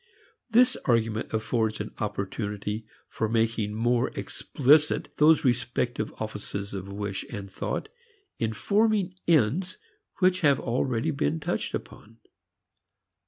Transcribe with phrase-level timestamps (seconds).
[0.49, 7.51] This argument affords an opportunity for making more explicit those respective offices of wish and
[7.51, 7.87] thought
[8.39, 9.77] in forming ends
[10.17, 12.17] which have already been touched upon.